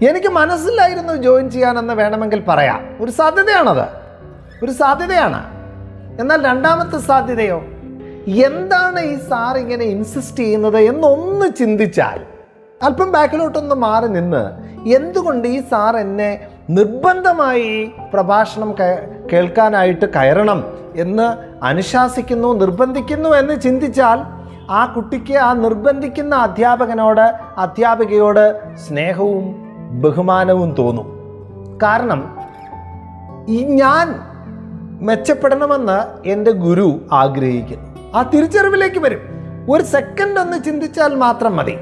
എനിക്ക് 0.10 0.28
മനസ്സിലായിരുന്നു 0.28 1.14
ജോയിൻ 1.14 1.52
ചെയ്യാനെന്ന് 1.52 1.94
വേണമെങ്കിൽ 1.94 2.44
പറയാം. 2.48 2.98
ഒരു 3.02 3.12
സാധ്യതയാണത്. 3.12 3.88
ഒരു 4.64 4.72
സാധ്യതയാണ്. 4.72 5.55
എന്നാൽ 6.20 6.46
രണ്ടാമത്തെ 6.46 6.98
സാധ്യതയോ? 6.98 7.64
എന്താണ് 8.28 9.00
ഈ 9.00 9.16
സാർ 9.16 9.58
ഇങ്ങനെ 9.58 9.86
ഇൻസിസ്റ്റ് 9.86 10.38
ചെയ്യുന്നത് 10.38 10.78
എന്നൊന്ന് 10.78 11.56
ചിന്തിച്ചാൽ 11.56 12.20
അല്പം 12.84 13.12
ബാക്കിലോട്ടൊന്ന് 13.12 13.76
മാറി 13.76 14.08
നിന്ന് 14.08 14.44
എന്തുകൊണ്ട് 14.96 15.48
ഈ 15.48 15.62
സാർ 15.72 15.98
എന്നെ 15.98 16.48
നിർബന്ധമായി 16.70 17.92
പ്രഭാഷണം 18.14 18.76
കേൾക്കാനായിട്ട് 19.32 20.06
കയറണം 20.06 20.64
എന്ന് 20.96 21.38
അനുശാസിക്കുന്നു 21.66 22.54
നിർബന്ധിക്കുന്നു 22.54 23.30
എന്ന് 23.30 23.62
ചിന്തിച്ചാൽ 23.62 24.20
ആ 24.70 24.86
കുട്ടിക്ക് 24.86 25.38
ആ 25.38 25.54
നിർബന്ധിക്കുന്ന 25.54 26.36
അധ്യാപകനോട് 26.36 27.34
അധ്യാപികയോട് 27.58 28.62
സ്നേഹവും 28.76 29.46
ബഹുമാനവും 30.02 30.76
തോന്നും. 30.80 31.08
കാരണം 31.84 32.38
ഈ 33.50 33.64
ഞാൻ 33.64 34.35
മെച്ചപ്പെടണമെന്ന് 35.06 36.28
എന്റെ 36.30 36.52
ഗുരു 36.52 37.02
ആഗ്രഹിക്കുന്നു. 37.12 38.12
ആ 38.16 38.22
തിരിച്ചറിവിലേക്ക് 38.22 39.00
വരും. 39.00 39.20
ഒരു 39.70 39.84
സെക്കൻഡ് 39.84 40.40
ഒന്ന് 40.40 40.64
ചിന്തിച്ചാൽ 40.64 41.16
മാത്രം 41.16 41.56
മതി. 41.56 41.78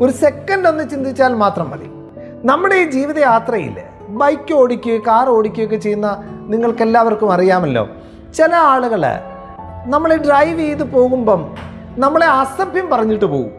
ഒരു 0.00 0.12
സെക്കൻഡ് 0.12 0.68
ഒന്ന് 0.68 0.90
ചിന്തിച്ചാൽ 0.90 1.34
മാത്രം 1.34 1.70
മതി. 1.70 1.90
നമ്മുടെ 2.46 2.74
ഈ 2.74 2.90
ജീവിതയാത്രയിൽ 2.90 3.76
ബൈക്ക് 4.08 4.54
ഓടിക്കുകയോ 4.54 4.98
കാർ 4.98 5.28
ഓടിക്കുകയൊക്കെ 5.28 5.76
ചെയ്യുന്ന 5.76 6.22
നിങ്ങൾക്കെല്ലാവർക്കും 6.48 7.32
അറിയാമല്ലോ. 7.32 7.88
ചില 8.34 8.54
ആളുകൾ 8.54 9.02
നമ്മൾ 9.86 10.16
ഡ്രൈവ് 10.16 10.60
ചെയ്ത് 10.60 10.82
പോകുമ്പം 10.82 11.54
നമ്മളെ 11.98 12.26
അസഭ്യം 12.26 12.90
പറഞ്ഞിട്ട് 12.90 13.24
പോകും. 13.24 13.50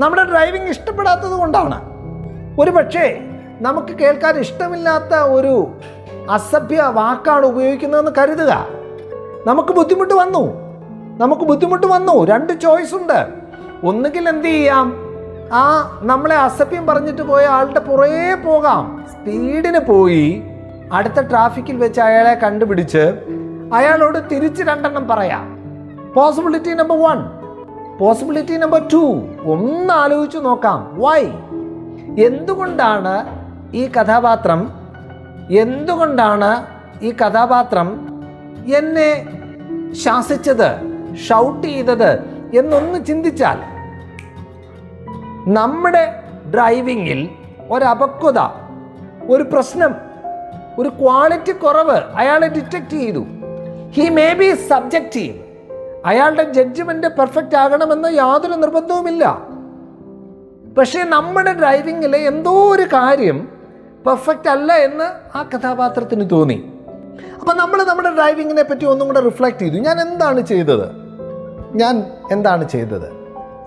നമ്മുടെ 0.00 0.24
ഡ്രൈവിംഗ് 0.24 0.70
ഇഷ്ടപ്പെടാത്തത് 0.70 1.32
കൊണ്ടാണ്. 1.32 1.80
ഒരു 2.60 2.70
പക്ഷേ 2.70 3.20
നമുക്ക് 3.60 3.98
കേൾക്കാൻ 3.98 4.38
ഇഷ്ടമില്ലാത്ത 4.38 5.14
ഒരു 5.14 5.72
അസഭ്യ 6.30 6.82
വാക്കാണ് 6.82 7.46
ഉപയോഗിക്കുന്നതെന്ന് 7.46 8.10
കരുതുക. 8.18 8.66
നമുക്ക് 9.46 9.72
ബുദ്ധിമുട്ട് 9.72 10.14
വന്നു. 10.14 10.54
നമുക്ക് 11.18 11.42
ബുദ്ധിമുട്ട് 11.42 11.86
വന്നു. 11.86 12.24
രണ്ട് 12.24 12.52
ചോയ്സ് 12.52 12.94
ഉണ്ട്. 12.94 13.26
ഒന്നുകിൽ 13.84 14.28
എന്ത് 14.28 14.46
ചെയ്യാം? 14.46 14.96
ആ 15.52 15.90
നമ്മളെ 16.02 16.36
അസഭ്യം 16.36 16.86
പറഞ്ഞിട്ട് 16.86 17.22
പോയ 17.22 17.46
ആളുടെ 17.46 17.80
പുറകെ 17.80 18.34
പോകാം. 18.34 19.04
സ്പീഡിന് 19.12 19.78
പോയി 19.78 20.42
അടുത്ത 20.92 21.20
ട്രാഫിക്കിൽ 21.20 21.76
വെച്ച് 21.76 22.00
അയാളെ 22.00 22.34
കണ്ടുപിടിച്ച് 22.34 23.14
അയാളോട് 23.74 24.18
തിരിച്ച് 24.32 24.62
രണ്ടെണ്ണം 24.62 25.08
പറയാം. 25.08 25.58
Possibility 26.14 26.74
number 26.74 27.00
one 27.00 27.24
possibility 27.98 28.56
number 28.56 28.88
two 28.92 29.22
ഒന്ന് 29.44 29.94
ആലോചിച്ച് 29.94 30.38
നോക്കാം. 30.42 30.90
വൈ 30.92 31.24
എന്തുകൊണ്ടാണ് 32.24 33.24
ഈ 33.76 33.86
കഥാപാത്രം 33.86 34.83
എന്തുകൊണ്ടാണ് 35.50 36.66
ഈ 37.04 37.12
കഥാപാത്രം 37.12 38.08
എന്നെ 38.76 39.26
ശാസിച്ചത് 39.92 40.94
ഷൗട്ട് 41.28 41.66
ചെയ്തത് 41.66 42.18
എന്നൊന്ന് 42.58 43.04
ചിന്തിച്ചാൽ 43.04 43.58
നമ്മുടെ 45.54 46.22
ഡ്രൈവിങ്ങിൽ 46.54 47.28
ഒരപക്വത 47.70 48.38
ഒരു 49.28 49.42
പ്രശ്നം 49.42 49.94
ഒരു 50.78 50.88
ക്വാളിറ്റി 50.88 51.52
കുറവ് 51.52 52.02
അയാളെ 52.14 52.46
ഡിറ്റക്റ്റ് 52.48 52.90
ചെയ്തു. 52.90 53.26
ഹി 53.92 54.08
മേ 54.08 54.32
ബി 54.32 54.54
സബ്ജക്റ്റീവ് 54.54 55.34
അയാളുടെ 56.04 56.52
ജഡ്ജ്മെന്റ് 56.52 57.06
പെർഫെക്റ്റ് 57.06 57.56
ആകണമെന്ന് 57.56 58.08
യാതൊരു 58.08 58.52
നിർബന്ധവുമില്ല. 58.52 59.38
പക്ഷേ 60.78 61.04
നമ്മുടെ 61.04 61.52
ഡ്രൈവിങ്ങിലെ 61.52 62.18
എന്തോ 62.18 62.72
ഒരു 62.74 62.82
കാര്യം 62.82 63.53
പെർഫെക്റ്റ് 64.06 64.48
അല്ല 64.48 64.72
എന്ന് 64.72 65.36
ആ 65.38 65.48
കഥാപാത്രത്തിന് 65.54 66.30
തോന്നി. 66.30 66.72
അപ്പം 67.40 67.56
നമ്മൾ 67.56 67.82
നമ്മുടെ 67.82 68.14
ഡ്രൈവിങ്ങിനെ 68.14 68.62
പറ്റി 68.62 68.84
ഒന്നും 68.84 69.08
കൂടെ 69.08 69.20
റിഫ്ലക്റ്റ് 69.20 69.60
ചെയ്തു. 69.60 69.74
ഞാൻ 69.74 70.00
എന്താണ് 70.00 70.40
ചെയ്തത്? 70.40 70.88
ഞാൻ 71.74 72.04
എന്താണ് 72.32 72.68
ചെയ്തത്? 72.68 73.12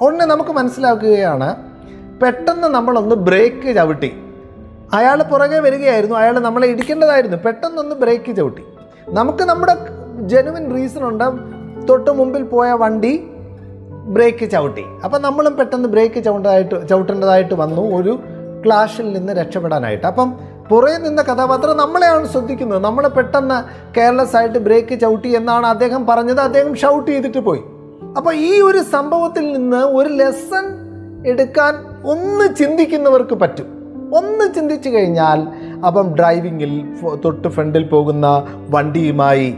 ഉടനെ 0.01 0.25
നമുക്ക് 0.25 0.51
മനസ്സിലാക്കുകയാണ് 0.51 1.55
പെട്ടെന്ന് 2.19 2.67
നമ്മളൊന്ന് 2.67 3.15
ബ്രേക്ക് 3.15 3.75
ചവിട്ടി. 3.75 4.17
അയാൾ 4.93 5.23
പുറകെ 5.23 5.59
വരികയായിരുന്നു. 5.59 6.15
അയാൾ 6.15 6.39
നമ്മളെ 6.39 6.67
ഇടിക്കേണ്ടതായിരുന്നു. 6.67 7.37
പെട്ടെന്നൊന്ന് 7.37 7.95
ബ്രേക്ക് 7.95 8.35
ചവിട്ടി. 8.35 8.63
നമുക്ക് 9.09 9.43
നമ്മുടെ 9.43 9.75
ജെനുവിൻ 10.21 10.75
റീസൺ 10.75 11.03
ഉണ്ട്. 11.03 11.23
തൊട്ട് 11.87 12.11
മുമ്പിൽ 12.11 12.43
പോയ 12.43 12.71
വണ്ടി 12.71 13.17
ബ്രേക്ക് 14.05 14.49
ചവിട്ടി. 14.49 14.83
അപ്പം 15.03 15.21
നമ്മളും 15.21 15.55
പെട്ടെന്ന് 15.55 15.89
ബ്രേക്ക് 15.89 16.23
ചവിട്ടതായിട്ട് 16.23 16.87
ചവിട്ടേണ്ടതായിട്ട് 16.87 17.53
വന്നു. 17.53 17.81
ഒരു 17.81 18.19
ക്ലാഷിൽ 18.65 19.13
നിന്ന് 19.13 19.33
രക്ഷപ്പെടാനായിട്ട്. 19.33 20.07
അപ്പം 20.07 20.39
പുറകെ 20.69 20.97
നിന്ന 20.97 21.21
കഥാപാത്രം 21.21 21.77
നമ്മളെയാണ് 21.77 22.27
ശ്രദ്ധിക്കുന്നത്. 22.27 22.83
നമ്മളെ 22.83 23.09
പെട്ടെന്ന് 23.09 23.57
കെയർലെസ് 23.99 24.35
ആയിട്ട് 24.35 24.59
ബ്രേക്ക് 24.59 24.99
ചവിട്ടി 24.99 25.35
എന്നാണ് 25.35 25.67
അദ്ദേഹം 25.67 26.05
പറഞ്ഞത്. 26.05 26.39
അദ്ദേഹം 26.39 26.75
ഷൗട്ട് 26.75 27.11
ചെയ്തിട്ട് 27.11 27.37
പോയി. 27.37 27.61
അപ്പോൾ 28.17 28.35
ഈ 28.35 28.61
ഒരു 28.61 28.77
സംഭവത്തിൽ 28.77 29.53
നിന്ന് 29.53 29.77
ഒരു 29.77 30.09
ലെസൺ 30.13 30.65
എടുക്കാൻ 31.27 31.73
ഒന്ന് 32.05 32.55
ചിന്തിക്കുന്നവർക്ക് 32.55 33.35
പറ്റും. 33.35 33.65
ഒന്ന് 34.13 34.53
ചിന്തിച്ചു 34.55 34.89
കഴിഞ്ഞാൽ 34.89 35.39
അപ്പം 35.87 36.15
ഡ്രൈവിങ്ങിൽ 36.15 36.83
തൊട്ട് 37.25 37.47
ഫ്രണ്ടിൽ 37.47 37.83
പോകുന്ന 37.83 38.27
വണ്ടിയുമായി 38.69 39.55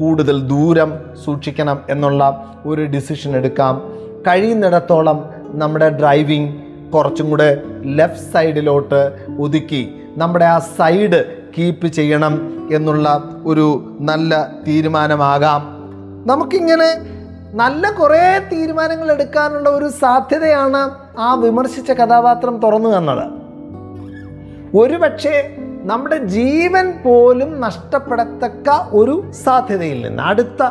കൂടുതൽ 0.00 0.40
ദൂരം 0.48 0.92
സൂക്ഷിക്കണം 1.24 1.80
എന്നുള്ള 1.90 2.22
ഒരു 2.66 2.82
ഡിസിഷൻ 2.82 3.36
എടുക്കാം. 3.36 3.82
കഴിയുന്നിടത്തോളം 4.26 5.30
നമ്മുടെ 5.46 5.88
ഡ്രൈവിംഗ് 5.88 6.54
കുറച്ചും 6.92 7.30
കൂടെ 7.30 7.62
ലെഫ്റ്റ് 7.86 8.32
സൈഡിലോട്ട് 8.32 9.18
ഒതുക്കി 9.40 9.94
നമ്മുടെ 10.16 10.44
ആ 10.44 10.58
സൈഡ് 10.58 11.46
കീപ്പ് 11.58 11.86
ചെയ്യണം 11.86 12.34
എന്നുള്ള 12.72 13.22
ഒരു 13.44 13.96
നല്ല 14.00 14.48
തീരുമാനമാകാം. 14.66 15.62
നമുക്കിങ്ങനെ 16.26 17.16
നല്ല 17.54 17.90
കുറേ 17.90 18.38
തീരുമാനങ്ങൾ 18.52 19.12
എടുക്കാനുള്ള 19.12 19.68
ഒരു 19.68 19.88
സാധ്യതയാണ് 19.88 20.90
ആ 21.18 21.34
വിമർശിച്ച 21.34 21.90
കഥാപാത്രം 21.90 22.60
തുറന്നു 22.60 22.90
തന്നത്. 22.96 23.26
ഒരുപക്ഷെ 24.76 25.56
നമ്മുടെ 25.82 26.16
ജീവൻ 26.16 26.92
പോലും 27.04 27.60
നഷ്ടപ്പെടത്തക്ക 27.60 28.70
ഒരു 28.92 29.24
സാധ്യതയിൽ 29.44 30.06
നിന്ന് 30.06 30.22
അടുത്ത 30.22 30.70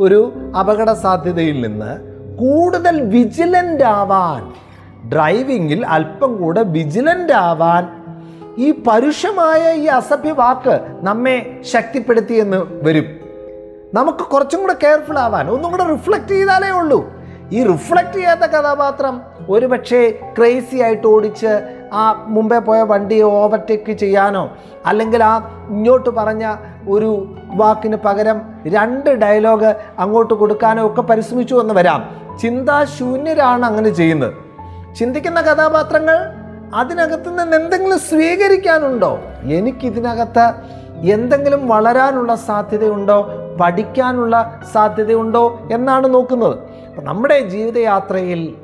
ഒരു 0.00 0.32
അപകട 0.60 0.92
സാധ്യതയിൽ 0.92 1.60
നിന്ന് 1.60 2.16
കൂടുതൽ 2.38 3.00
വിജിലന്റ് 3.00 3.84
ആവാൻ 3.84 4.52
ഡ്രൈവിങ്ങിൽ 5.12 5.86
അല്പം 5.86 6.42
കൂടെ 6.42 6.62
വിജിലന്റ് 6.62 7.32
ആവാൻ 7.32 7.88
ഈ 8.58 8.82
പരുഷമായ 8.86 9.74
ഈ 9.74 9.84
അസഭ്യ 9.84 10.32
വാക്ക് 10.32 10.80
നമ്മെ 11.02 11.60
ശക്തിപ്പെടുത്തിയെന്ന് 11.72 12.84
വരും. 12.84 13.04
നമുക്ക് 13.94 14.18
കുറച്ചും 14.18 14.60
കൂടെ 14.60 14.72
കെയർഫുൾ 14.72 15.18
ആവാൻ 15.18 15.50
ഒന്നും 15.50 15.70
കൂടെ 15.70 15.84
റിഫ്ലക്റ്റ് 15.84 16.28
ചെയ്താലേ 16.28 16.70
ഉള്ളൂ. 16.70 17.12
ഈ 17.52 17.62
റിഫ്ലക്റ്റ് 17.62 18.12
ചെയ്യാത്ത 18.12 18.40
കഥാപാത്രം 18.40 19.20
ഒരുപക്ഷെ 19.48 20.18
ക്രേസി 20.38 20.76
ആയിട്ട് 20.76 21.06
ഓടിച്ച് 21.06 21.60
ആ 21.92 22.24
മുമ്പേ 22.28 22.58
പോയ 22.58 22.82
വണ്ടിയെ 22.82 23.22
ഓവർടേക്ക് 23.22 23.92
ചെയ്യാനോ 23.92 24.50
അല്ലെങ്കിൽ 24.86 25.24
ആ 25.24 25.66
ഇങ്ങോട്ട് 25.68 26.10
പറഞ്ഞ 26.10 26.54
ഒരു 26.88 27.34
വാക്കിന് 27.54 27.96
പകരം 27.96 28.42
രണ്ട് 28.66 29.10
ഡയലോഗ് 29.10 29.76
അങ്ങോട്ട് 29.98 30.34
കൊടുക്കാനോ 30.34 30.86
ഒക്കെ 30.86 31.02
പരിശ്രമിച്ചു 31.02 31.54
എന്ന് 31.54 31.74
വരാം. 31.74 32.08
ചിന്താശൂന്യരാണ് 32.42 33.66
അങ്ങനെ 33.66 33.90
ചെയ്യുന്നത്. 33.90 34.45
ചിന്തിക്കുന്ന 34.96 35.40
കഥാപാത്രങ്ങൾ 35.40 36.16
അതിനകത്ത് 36.74 37.38
നിന്ന് 37.38 37.56
എന്തെങ്കിലും 37.56 37.98
സ്വീകരിക്കാനുണ്ടോ? 37.98 39.18
എനിക്കിതിനകത്ത് 39.42 40.52
എന്തെങ്കിലും 41.10 41.68
വളരാനുള്ള 41.68 42.34
സാധ്യതയുണ്ടോ? 42.34 43.28
പഠിക്കാനുള്ള 43.60 44.60
സാധ്യതയുണ്ടോ? 44.72 45.68
എന്നാണ് 45.72 46.14
നോക്കുന്നത്. 46.14 46.58
അപ്പം 46.88 47.04
നമ്മുടെ 47.04 47.40
ജീവിതയാത്രയിൽ 47.40 48.54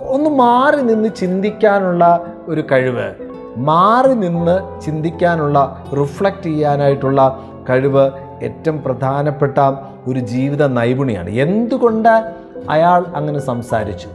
ഒന്ന് 0.00 0.30
മാറി 0.30 0.80
നിന്ന് 0.80 1.08
ചിന്തിക്കാനുള്ള 1.16 2.32
ഒരു 2.48 2.64
കഴിവ് 2.72 3.14
മാറി 3.56 4.14
നിന്ന് 4.14 4.80
ചിന്തിക്കാനുള്ള 4.80 5.84
റിഫ്ലക്റ്റ് 6.00 6.42
ചെയ്യാനായിട്ടുള്ള 6.42 7.44
കഴിവ് 7.70 8.10
ഏറ്റവും 8.42 8.82
പ്രധാനപ്പെട്ട 8.82 9.58
ഒരു 10.06 10.20
ജീവിത 10.20 10.66
നൈപുണിയാണ്. 10.66 11.30
എന്തുകൊണ്ട് 11.30 12.32
അയാൾ 12.68 13.04
അങ്ങനെ 13.16 13.38
സംസാരിച്ചു? 13.38 14.08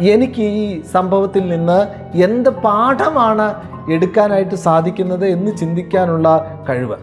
എനിക്ക് 0.00 0.42
ഈ 0.42 0.82
സംഭവത്തിൽ 0.82 1.48
നിന്ന് 1.48 1.86
എന്ത് 2.18 2.50
പാഠമാണ് 2.50 3.54
എടുക്കാനായിട്ട് 3.92 4.54
സാധിക്കുന്നത് 4.54 5.26
എന്ന് 5.26 5.56
ചിന്തിക്കാനുള്ള 5.56 6.58
കഴിവ്. 6.68 6.96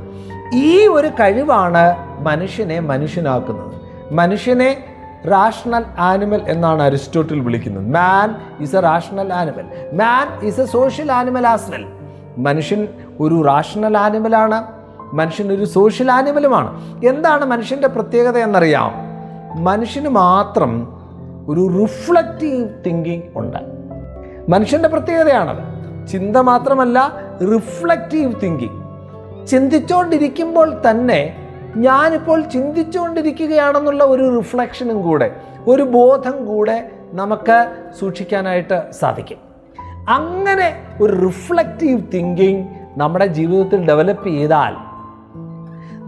ഈ 0.53 0.87
ഒരു 0.87 1.07
കഴിവാണ് 1.07 1.95
മനുഷ്യനെ 2.19 2.79
മനുഷ്യനാക്കുന്നത്. 2.79 3.71
മനുഷ്യനെ 4.11 4.83
റാഷണൽ 5.27 5.83
ആനിമൽ 5.99 6.41
എന്നാണ് 6.47 6.81
അരിസ്റ്റോട്ടിൽ 6.83 7.39
വിളിക്കുന്നത്. 7.39 7.95
Man 7.95 8.35
is 8.63 8.75
a 8.75 8.79
rational 8.79 9.33
animal 9.33 9.65
man 9.93 10.45
is 10.47 10.61
a 10.61 10.65
social 10.65 11.11
animal 11.11 11.47
as 11.47 11.71
മനുഷ്യൻ 12.37 12.87
ഒരു 13.19 13.43
റാഷണൽ 13.47 13.97
ആനിമലാണ് 13.97 14.63
മനുഷ്യൻ 15.13 15.51
ഒരു 15.53 15.65
സോഷ്യൽ 15.65 16.11
ആനിമലുമാണ് 16.11 17.01
എന്താണ് 17.05 17.45
മനുഷ്യന്റെ 17.45 17.87
പ്രത്യേകത 17.87 18.37
എന്നറിയാം? 18.37 18.91
മനുഷ്യന് 19.63 20.09
മാത്രം 20.09 20.94
ഒരു 21.49 21.79
റിഫ്ലക്റ്റീവ് 21.81 22.69
തിങ്കിങ് 22.85 23.21
ഉണ്ട്. 23.35 23.57
മനുഷ്യന്റെ 24.49 24.89
പ്രത്യേകതയാണത്. 24.89 25.57
ചിന്ത 26.07 26.37
മാത്രമല്ല 26.37 27.11
റിഫ്ലക്റ്റീവ് 27.55 28.33
തിങ്കിങ്. 28.43 28.85
ചിന്തിച്ചുകൊണ്ടിരിക്കുമ്പോൾ 29.47 30.81
തന്നെ 30.89 31.35
ഞാനിപ്പോൾ 31.75 32.41
ചിന്തിച്ചുകൊണ്ടിരിക്കുകയാണെന്നുള്ള 32.41 34.03
ഒരു 34.03 34.37
റിഫ്ലക്ഷനും 34.37 35.01
കൂടെ 35.01 35.35
ഒരു 35.67 35.83
ബോധം 35.83 36.45
കൂടെ 36.45 36.91
നമുക്ക് 37.13 37.75
സൂക്ഷിക്കാനായിട്ട് 37.99 38.91
സാധിക്കും. 38.91 39.37
അങ്ങനെ 40.09 40.75
ഒരു 41.01 41.25
റിഫ്ലക്റ്റീവ് 41.25 42.01
തിങ്കിങ് 42.13 42.67
നമ്മുടെ 42.97 43.25
ജീവിതത്തിൽ 43.25 43.87
ഡെവലപ്പ് 43.87 44.27
ചെയ്താൽ 44.27 44.73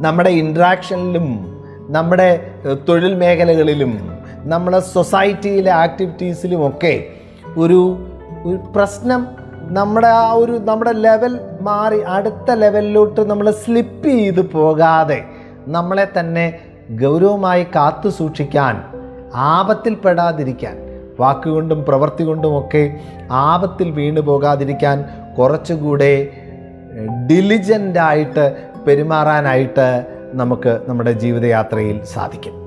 നമ്മുടെ 0.03 0.29
ഇൻട്രാക്ഷനിലും 0.29 1.57
നമ്മുടെ 1.89 2.51
തൊഴിൽ 2.89 3.15
മേഖലകളിലും 3.15 4.16
നമ്മുടെ 4.47 4.79
സൊസൈറ്റിയിലെ 4.79 5.71
ആക്ടിവിറ്റീസിലുമൊക്കെ 5.71 6.93
ഒരു 7.57 7.79
ഒരു 8.45 8.57
പ്രശ്നം 8.75 9.27
നമ്മുടെ 9.69 10.07
ആ 10.07 10.31
ഒരു 10.31 10.51
നമ്മുടെ 10.51 10.91
ലെവൽ 10.91 11.39
മാറി 11.61 11.99
അടുത്ത 12.07 12.51
ലെവലിലോട്ട് 12.51 13.21
നമ്മൾ 13.29 13.51
സ്ലിപ്പ് 13.51 14.09
ചെയ്ത് 14.09 14.41
പോകാതെ 14.51 15.19
നമ്മളെ 15.67 16.07
തന്നെ 16.19 16.59
ഗൗരവമായി 16.91 17.63
കാത്തു 17.75 18.09
സൂക്ഷിക്കാൻ 18.09 18.75
ആപത്തിൽപ്പെടാതിരിക്കാൻ 19.35 20.75
വാക്കുകൊണ്ടും 21.19 21.85
പ്രവൃത്തി 21.85 22.23
കൊണ്ടുമൊക്കെ 22.23 22.83
ആപത്തിൽ 23.29 23.91
വീണു 23.91 24.21
പോകാതിരിക്കാൻ 24.21 24.97
കുറച്ചുകൂടെ 25.37 26.13
ഡിലിജന്റായിട്ട് 27.31 28.45
പെരുമാറാനായിട്ട് 28.85 29.87
നമുക്ക് 30.33 30.79
നമ്മുടെ 30.87 31.11
ജീവിതയാത്രയിൽ 31.11 31.97
സാധിക്കും. 32.03 32.66